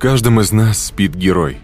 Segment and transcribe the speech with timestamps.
[0.00, 1.58] каждом из нас спит герой.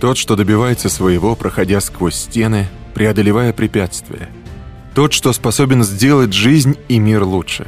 [0.00, 4.30] Тот, что добивается своего, проходя сквозь стены, преодолевая препятствия.
[4.94, 7.66] Тот, что способен сделать жизнь и мир лучше.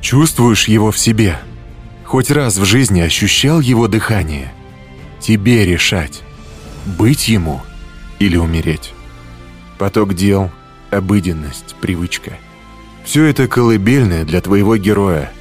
[0.00, 1.38] Чувствуешь его в себе.
[2.04, 4.52] Хоть раз в жизни ощущал его дыхание.
[5.18, 6.22] Тебе решать,
[6.86, 7.60] быть ему
[8.20, 8.94] или умереть.
[9.78, 10.50] Поток дел,
[10.90, 12.38] обыденность, привычка.
[13.04, 15.32] Все это колыбельное для твоего героя.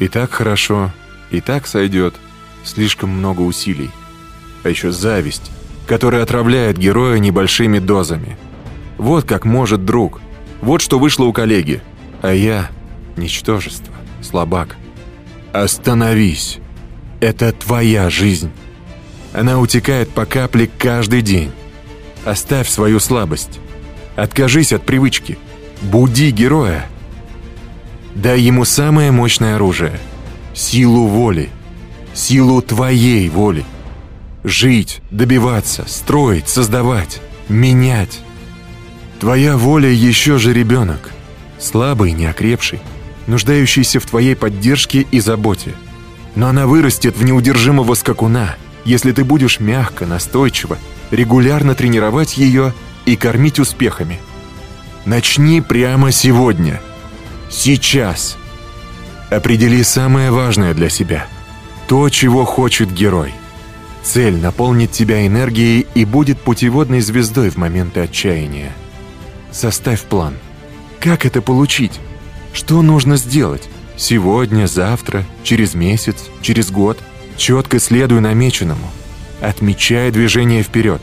[0.00, 0.92] И так хорошо,
[1.30, 2.14] и так сойдет.
[2.68, 3.90] Слишком много усилий.
[4.62, 5.50] А еще зависть,
[5.86, 8.36] которая отравляет героя небольшими дозами.
[8.98, 10.20] Вот как может друг.
[10.60, 11.80] Вот что вышло у коллеги.
[12.20, 12.68] А я–
[13.16, 14.76] ничтожество, слабак.
[15.54, 16.58] Остановись.
[17.20, 18.50] Это твоя жизнь.
[19.32, 21.50] Она утекает по капле каждый день.
[22.26, 23.60] Оставь свою слабость.
[24.14, 25.38] Откажись от привычки.
[25.80, 26.84] Буди героя.
[28.14, 29.98] Дай ему самое мощное оружие.
[30.52, 31.48] Силу воли.
[32.18, 33.64] Силу твоей воли.
[34.42, 38.18] Жить, добиваться, строить, создавать, менять.
[39.20, 41.12] Твоя воля еще же ребенок.
[41.60, 42.80] Слабый, неокрепший,
[43.28, 45.74] нуждающийся в твоей поддержке и заботе.
[46.34, 50.76] Но она вырастет в неудержимого скакуна, если ты будешь мягко, настойчиво,
[51.12, 52.74] регулярно тренировать ее
[53.06, 54.18] и кормить успехами.
[55.04, 56.80] Начни прямо сегодня.
[57.48, 58.36] Сейчас.
[59.30, 61.28] Определи самое важное для себя.
[61.88, 63.32] То, чего хочет герой.
[64.02, 68.74] Цель наполнит тебя энергией и будет путеводной звездой в моменты отчаяния.
[69.50, 70.34] Составь план.
[71.00, 71.98] Как это получить?
[72.52, 73.68] Что нужно сделать?
[73.96, 76.98] Сегодня, завтра, через месяц, через год?
[77.38, 78.90] Четко следуй намеченному.
[79.40, 81.00] Отмечай движение вперед.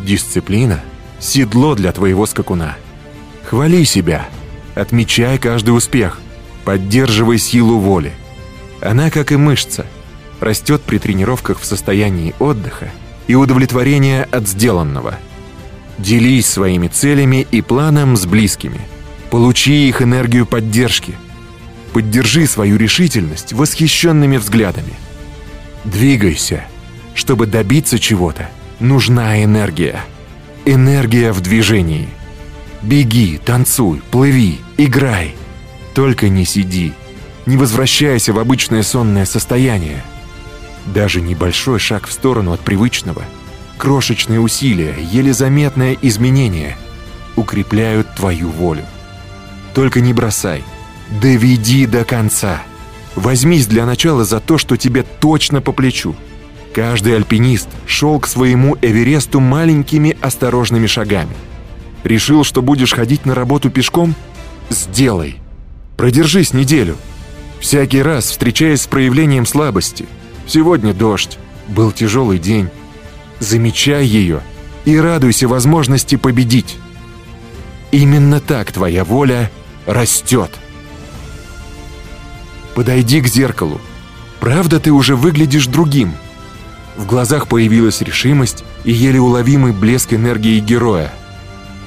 [0.00, 0.82] Дисциплина–
[1.20, 2.76] седло для твоего скакуна.
[3.44, 4.28] Хвали себя.
[4.74, 6.18] Отмечай каждый успех.
[6.64, 8.12] Поддерживай силу воли.
[8.80, 9.86] Она, как и мышца,
[10.40, 12.90] растет при тренировках в состоянии отдыха
[13.26, 15.18] и удовлетворения от сделанного.
[15.98, 18.80] Делись своими целями и планом с близкими.
[19.30, 21.14] Получи их энергию поддержки.
[21.92, 24.92] Поддержи свою решительность восхищенными взглядами.
[25.84, 26.64] Двигайся.
[27.14, 30.00] Чтобы добиться чего-то, нужна энергия.
[30.66, 32.08] Энергия в движении.
[32.82, 35.34] Беги, танцуй, плыви, играй.
[35.94, 36.92] Только не сиди.
[37.46, 40.04] Не возвращайся в обычное сонное состояние.
[40.86, 43.22] Даже небольшой шаг в сторону от привычного,
[43.76, 46.76] крошечные усилия, еле заметное изменение
[47.34, 48.84] укрепляют твою волю.
[49.74, 50.64] Только не бросай.
[51.20, 52.62] Доведи до конца.
[53.14, 56.14] Возьмись для начала за то, что тебе точно по плечу.
[56.74, 61.36] Каждый альпинист шел к своему Эвересту маленькими осторожными шагами.
[62.04, 64.14] Решил, что будешь ходить на работу пешком?
[64.70, 65.36] Сделай.
[65.96, 66.96] Продержись неделю.
[67.60, 70.06] Всякий раз, встречаясь с проявлением слабости–
[70.46, 72.68] Сегодня дождь, был тяжелый день.
[73.40, 74.40] Замечай ее
[74.84, 76.76] и радуйся возможности победить.
[77.90, 79.50] Именно так твоя воля
[79.86, 80.50] растет.
[82.74, 83.80] Подойди к зеркалу.
[84.40, 86.14] Правда, ты уже выглядишь другим.
[86.96, 91.12] В глазах появилась решимость и еле уловимый блеск энергии героя.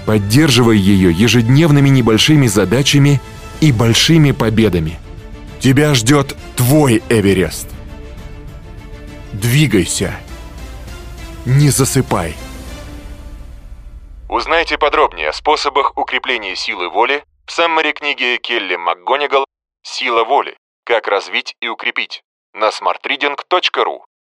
[0.06, 3.22] Поддерживай ее ежедневными небольшими задачами
[3.62, 5.00] и большими победами.
[5.60, 7.68] Тебя ждет твой Эверест.
[9.42, 10.20] Двигайся.
[11.46, 12.36] Не засыпай.
[14.28, 19.46] Узнайте подробнее о способах укрепления силы воли в саммари книги Келли МакГонигал
[19.82, 20.58] «Сила воли.
[20.84, 22.22] Как развить и укрепить»
[22.54, 24.00] на smartreading.ru